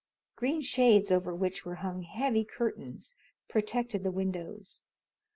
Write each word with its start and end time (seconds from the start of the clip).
Green 0.35 0.61
shades 0.61 1.11
over 1.11 1.35
which 1.35 1.63
were 1.63 1.75
hung 1.75 2.01
heavy 2.01 2.43
curtains 2.43 3.13
protected 3.47 4.01
the 4.01 4.09
windows. 4.09 4.83